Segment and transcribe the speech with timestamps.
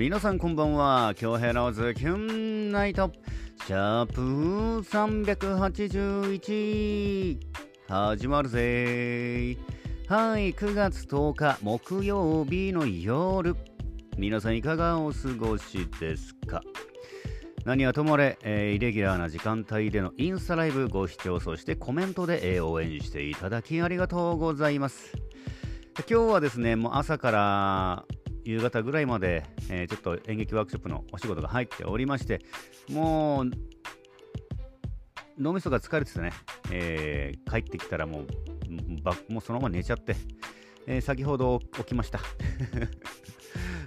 [0.00, 1.12] 皆さんこんばんは。
[1.14, 3.12] 京平のズキュンナイト。
[3.66, 4.22] シャープ
[4.80, 7.38] 381
[7.86, 9.58] 始まるぜ。
[10.08, 13.54] はい9月10日木曜日の夜。
[14.16, 16.62] 皆さんいかがお過ごしですか？
[17.66, 25.12] 何はともあれ、えー、イレギュラーな時間帯でのインスタライブご視聴そしてコメントで、えー、応援していただきありがとうございます。
[26.08, 28.06] 今日はですねもう朝から
[28.44, 32.40] 夕方ぐらいまで、えー、ちょっと演劇ワークショップのお仕事が入っておりまして
[32.90, 33.50] もう
[35.38, 36.32] 脳みそが疲れててね、
[36.70, 40.14] えー、帰ってきたらもうもうそのまま寝ちゃって、
[40.86, 42.20] えー、先ほど起きました。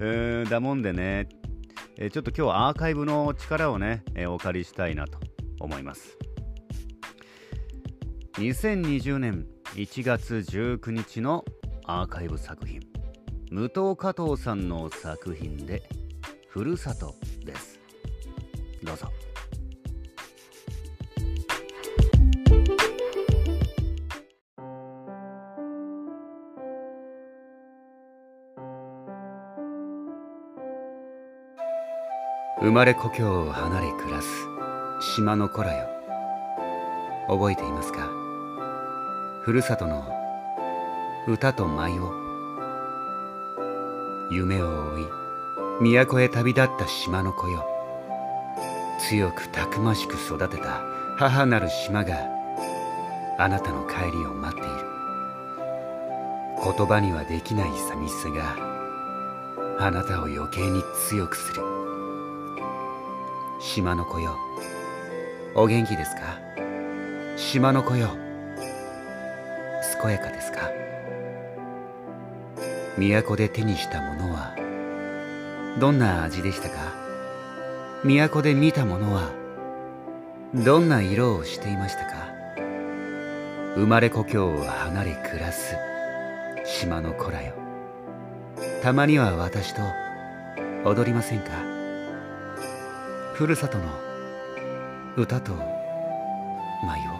[0.00, 1.28] うんだもんでね、
[1.96, 5.18] えちょっと今日はアーカイブの力をね、えお借りしたいなと
[5.58, 6.16] 思います。
[8.34, 11.44] 2020年1月19日の
[11.84, 12.97] アーカイブ作品。
[13.50, 15.82] 武藤加藤さんの作品で
[16.48, 17.14] 「ふるさと」
[17.44, 17.80] です。
[18.82, 19.08] どうぞ。
[32.60, 34.28] 生まれ故郷を離れ暮らす
[35.16, 35.88] 島の子らよ。
[37.28, 38.10] 覚えていますか？
[39.42, 40.06] ふるさとの
[41.26, 42.27] 歌と舞を
[44.30, 45.06] 夢を追い
[45.94, 47.64] 都へ旅立った島の子よ。
[49.08, 50.82] 強くたくましく育てた
[51.16, 52.14] 母なる島が
[53.38, 54.70] あなたの帰りを待っている。
[56.62, 58.56] 言葉にはできない寂しさが
[59.78, 61.62] あなたを余計に強くする。
[63.60, 64.36] 島の子よ
[65.54, 66.20] お元気ですか？
[67.36, 68.10] 島の子よ
[70.02, 70.68] 健やかですか？
[72.98, 74.56] 都で手にしたものは
[75.78, 76.76] どんな味でしたか？
[78.02, 79.30] 都で見たものは
[80.52, 82.28] どんな色をしていましたか？
[83.76, 85.76] 生まれ故郷を離れ暮らす
[86.64, 87.54] 島の子らよ。
[88.82, 89.82] たまには私と
[90.84, 91.50] 踊りませんか？
[93.34, 93.84] ふるさとの
[95.16, 95.62] 歌と舞
[97.14, 97.17] を。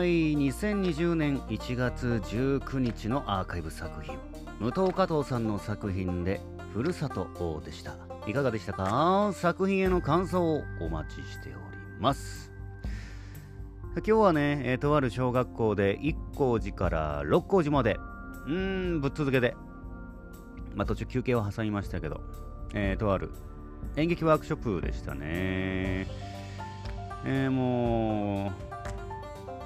[0.00, 4.16] はい2020年1月19日のアーカイブ作品。
[4.58, 6.40] 武藤加藤さんの作品で
[6.72, 7.96] 「ふるさと王」でした。
[8.26, 9.30] いかがでしたか？
[9.34, 11.56] 作品への感想をお待ちしており
[12.00, 12.50] ます。
[13.96, 17.98] 今日はね、え、とある小学校で一光寺から六光寺まで
[18.46, 19.54] うーんぶっ続けで
[20.74, 22.22] まあ途中休憩を挟みましたけど、
[22.72, 23.28] えー、とある
[23.96, 26.06] 演劇ワークショップでしたね。
[27.22, 27.99] えー、もう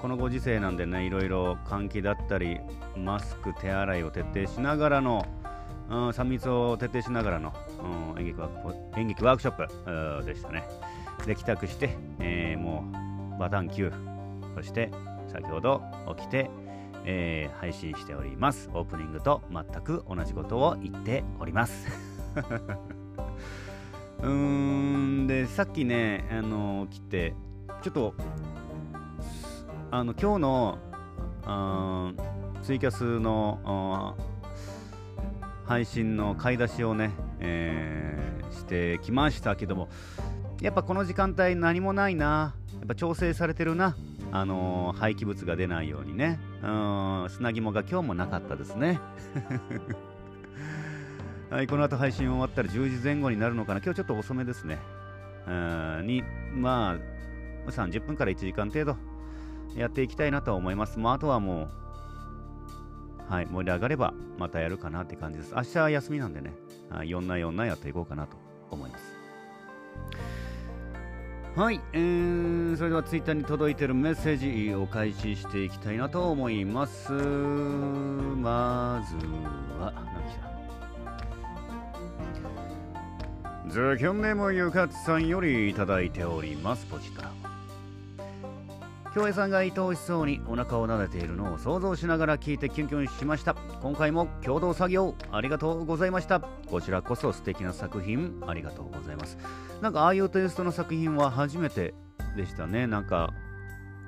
[0.05, 2.61] このご時世なんでねいろいろ換気だったり
[2.95, 5.25] マスク手洗いを徹底しながらの、
[5.89, 7.55] うん、3密を徹底しながらの、
[8.13, 10.65] うん、演劇ワーク演劇ワークショップでしたね。
[11.25, 12.85] で帰宅して、えー、も
[13.35, 13.91] うバタン9
[14.55, 14.91] そして
[15.33, 15.81] 先ほど
[16.19, 16.51] 起きて、
[17.07, 18.69] えー、配信しております。
[18.75, 21.89] オープニングと全く同じことを言っております。
[24.21, 27.33] うーんでさっきねあの来て
[27.81, 28.15] ちょっと
[29.95, 30.79] あの今日の
[31.45, 32.13] あ
[32.65, 34.17] ツイキャスの
[35.67, 39.89] 配信の買い出しをね、えー、してきましたけども
[40.61, 42.57] やっぱこの時間帯何もないな。
[42.73, 43.95] やっぱ調整されてるな。
[44.33, 46.41] あのー、廃棄物が出ないようにね。
[46.61, 48.99] うん砂肝が今日もなかったですね。
[51.51, 53.81] はい、この後配信終わったら10時前後になるのかな。
[53.81, 54.81] 今日ちょっと遅めですね。
[55.47, 56.97] うんにま
[57.69, 59.14] あ30分から1時間程度
[59.77, 60.99] やっていきたいなと思います。
[60.99, 61.69] まあ、あとはも
[63.29, 65.55] う、はい、盛り上がればまたやるかなって感じです。
[65.55, 66.55] 明日は休みなんでね、
[66.91, 68.37] 4な4なやっていこうかなと
[68.71, 69.05] 思います。
[71.57, 77.13] はい、えー、それではツイッターに届いているメッセージお返ししていきたいなと思います。
[77.13, 79.15] まず
[79.79, 80.35] は、何来
[83.69, 83.71] た？
[83.71, 86.87] ズキョンネームゆかつさんよりいただいております。
[86.87, 87.54] ポチッと。
[89.15, 93.55] 京平さんが愛おしそうにお腹を撫でているのを想像しながら聞いてキュンキュンしました。
[93.81, 96.41] 今回も共同作業ありがとうございました。
[96.41, 99.39] こちらこそ素敵な作品ありがとうございます。
[99.81, 101.95] なんかああいうテイストの作品は初めて
[102.37, 102.89] でしたね。
[102.89, 103.33] なんか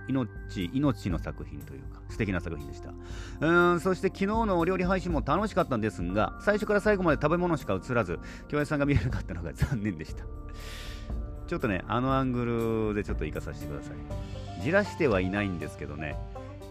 [0.08, 0.28] 命
[0.72, 2.90] 命の作品というか素敵な作品でした。
[2.90, 8.18] うーんそして昨日のお料理配信も楽しかったんですが最初から最後まで食べ物しか映らず
[8.48, 10.24] 京平さんが見えなかったのが残念でした。
[11.46, 13.94] ちょっとね、あのアングルでちょっと行かさせてください。
[14.66, 16.16] じらしてはいないんですけどね、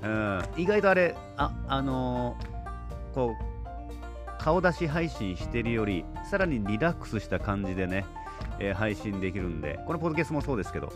[0.03, 8.05] うん、意外とあれ、あ、あのー、こう、顔出し配信してるより、さらにリラックスした感じでね、
[8.59, 10.91] えー、配信できるんで、このポッドキャストもそうですけど、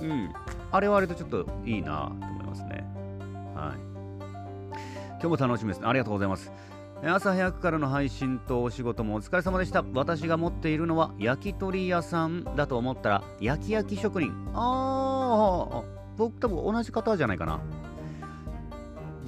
[0.00, 0.32] うん、
[0.72, 2.84] あれはあれとちょっといいなと思いますね。
[3.54, 3.92] はい。
[5.20, 5.86] 今日も楽しみですね。
[5.86, 6.50] ありがとうございます。
[7.04, 9.84] 朝早くからの配信とお仕事もお疲れ様でした。
[9.92, 14.30] 私が持っているのは焼き鳥屋さんだと思ったら焼き焼き職人。
[14.54, 15.82] ああ、
[16.16, 17.60] 僕多分同じ方じゃないかな。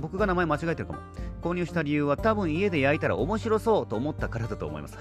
[0.01, 1.01] 僕が名前間違えてるかも。
[1.43, 4.97] 購入した理由は多分家で焼いたら面白そうと思ったからだと思います。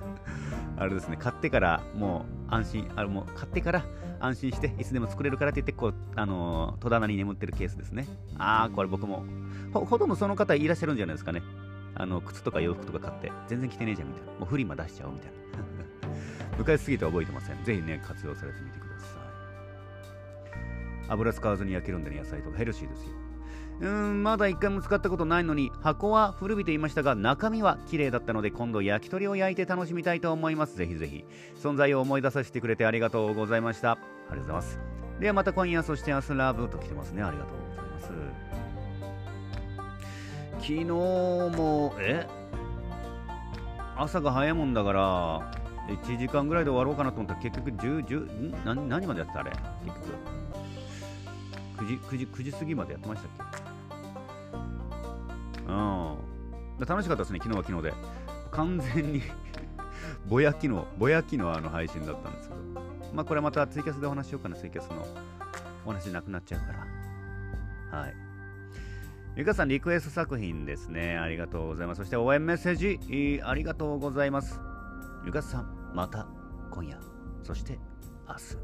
[0.78, 3.84] あれですね、買ってからもう安心、あれもう買ってから
[4.18, 8.06] 安心していつでも作れるからって言って、こう、あのー、戸棚に眠ってるケースですね。
[8.38, 9.24] ああ、これ僕も、
[9.74, 11.42] ほとんどその方いらっしゃるんじゃないですかね。
[11.94, 14.32] あの靴とか洋服とか買って全然着てねえじゃんみたいな。
[14.32, 15.38] もうフリマ出しちゃおうみたいな。
[16.58, 17.64] 昔すぎて覚えてません。
[17.64, 19.18] ぜひね活用されてみてください。
[21.10, 23.12] 油使わずに焼けるんでね野菜とかヘルシーですよ。
[23.80, 30.76] うーんまだ一回も使ったことないのに箱は古びていましたが中身は綺麗だったので今度焼き鳥を焼いて楽しみたいと思います。
[30.76, 31.24] ぜひぜひ。
[31.56, 33.92] 存在を思い出させてくれてありがとうございました。
[33.92, 34.00] あり
[34.30, 34.78] がとうございます。
[35.20, 37.22] ではまた今夜そして明日ラブと来てますね。
[37.22, 38.67] ありがとうございます。
[40.58, 42.26] 昨日も、え？
[43.96, 45.52] 朝が早いもんだから、
[45.88, 49.50] 1時間ぐらいで終わろうかなと思ったら、結局10、10、何何までやってたあれ？
[49.50, 49.62] 結
[50.00, 50.18] 局。
[51.78, 53.30] 9時、9時、9時過ぎまでやってましたっ
[55.66, 55.72] け？
[55.72, 56.16] うん。
[56.86, 57.94] 楽しかったですね、昨日は昨日で。
[58.50, 59.22] 完全に
[60.28, 62.60] ぼやきの、ぼやきのあの配信だったんですけど。
[63.14, 65.06] まあこれまたツイキャスでお話しようかな、ツイキャスの
[65.84, 66.66] お話なくなっちゃうか
[67.92, 68.00] ら。
[68.00, 68.14] はい。
[69.36, 71.16] ゆかさん、リクエスト作品ですね。
[71.16, 71.98] ありがとうございます。
[71.98, 74.60] そして応援メッセージ、ありがとうございます。
[75.24, 76.26] ゆかさん、また
[76.70, 76.98] 今夜、
[77.44, 77.78] そして
[78.26, 78.56] 明日。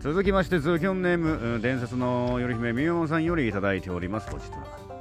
[0.00, 4.30] 続きまして、ズキョンネーム、伝説の頼姫みよさんよりいただいております。
[4.30, 4.91] こちら。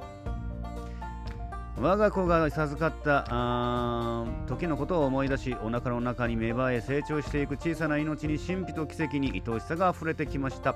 [1.82, 3.24] 我が子が授かった
[4.46, 10.76] 時のことを思い出しお腹の中に芽生え成長していく小さな命に神秘と奇跡に愛おしさが溢れてきました。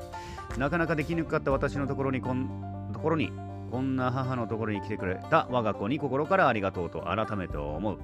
[0.57, 3.31] なかなかできにくかった私のところにこんところに
[3.69, 7.99] こんな母のところに来てくれた我が子に心からありがとうと改めて思う、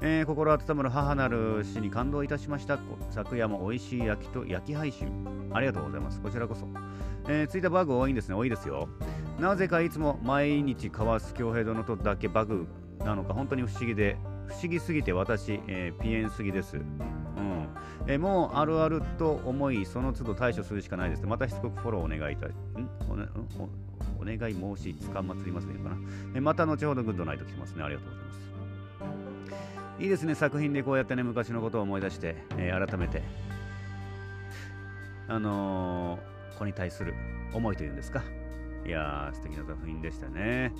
[0.00, 2.78] えー、心温まる母なる死に感動いたしました。
[3.10, 5.08] 昨夜も美味しい焼きと焼き配信。
[5.52, 6.22] ありがとうございます。
[6.22, 6.66] こちらこそ、
[7.28, 8.34] えー、ついたバグ多いんですね。
[8.34, 8.88] 多いですよ。
[9.38, 12.66] なぜかいつも毎日かわす強兵殿とだけバグ
[13.00, 14.16] なのか本当に不思議で
[14.46, 16.76] 不思議すぎて私、えー、ピエンすぎです。
[16.76, 17.68] うん
[18.06, 21.26] えー、もうあるあると思い、その都度対処するしかないです。
[21.26, 22.54] またしつこくフォローお願いいたん？
[23.10, 23.26] お,、ね、
[23.58, 25.96] おお願い申し、つかまつりますねかな、
[26.34, 26.42] えー。
[26.42, 27.82] また後ほどグッドナイト来てますね。
[27.82, 30.02] ありがとうございます。
[30.02, 33.22] いいですね、作品でこうやってね、昔のことを思い出して、えー、改めて、
[35.26, 37.14] あのー、子に対する
[37.52, 38.22] 思いというんですか。
[38.86, 40.72] いやー、素敵な作品でしたね。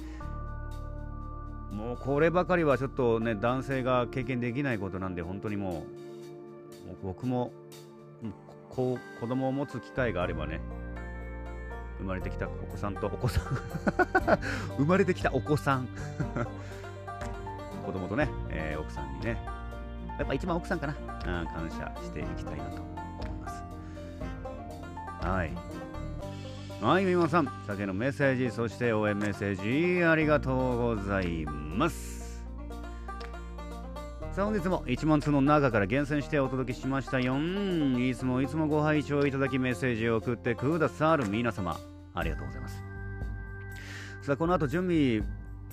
[1.72, 5.84] もうこればかりはちょっとね、男性が経験できないことなんで、本当にも
[6.92, 7.52] う、僕も
[8.70, 10.60] こう子供を持つ機会があればね、
[11.98, 13.44] 生まれてきたお子さんと、お子さん
[14.78, 15.88] 生まれてきたお子さん
[17.84, 19.38] 子供とね、えー、奥さんにね、
[20.18, 20.94] やっぱ一番奥さんかな、
[21.40, 23.64] うん、感謝していきたいなと思います。
[25.22, 25.85] はい。
[26.80, 32.44] はい、みまさん、先のメッセージ、そして応援メッセージ、ありがとうございます。
[34.30, 37.34] さあ、本日も1万通の中から厳選してお届けしましたよ。
[37.98, 41.78] いつもいつもご拝聴いただきメッセージを送ってくださる皆様、
[42.14, 42.84] ありがとうございます。
[44.20, 45.20] さあ、この後準備、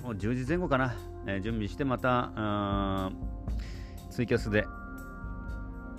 [0.02, 0.96] もう10時前後かな、
[1.26, 3.12] えー、準備してまた、
[4.10, 4.64] ツイキャスで、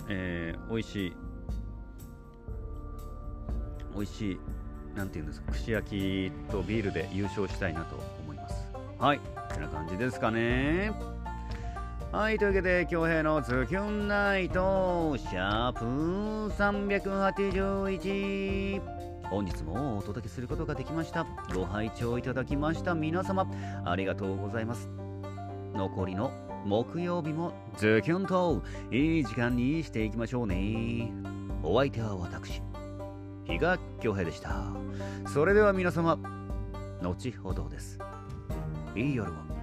[0.09, 1.13] えー、美味しい、
[3.93, 4.39] 美味しい
[4.95, 8.55] なんていうんですか串焼きとビールで優勝したいなと思います。
[8.97, 9.25] はいこ
[9.59, 10.91] んな感じですかね。
[12.11, 15.83] はいというわけで恭平のズキュンナイトシャープ
[16.53, 18.81] 381
[19.29, 21.25] 本日もお届けすることができました。
[21.53, 22.95] ご拝聴いただきました。
[22.95, 23.45] 皆様
[23.83, 24.89] ありがとうございます。
[25.73, 26.31] 残りの
[26.65, 31.11] 木曜日もズキュンといい時間にしていきましょうね。
[31.63, 32.61] お相手は私
[33.47, 34.73] 比嘉恭平でした。
[35.27, 36.17] それでは皆様
[37.01, 37.99] 後ほどです。
[38.95, 39.54] いい夜を。